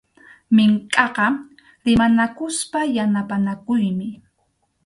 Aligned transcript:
Minkʼaqa 0.55 1.25
rimanakuspa 1.85 2.79
yanapanakuymi. 2.95 4.07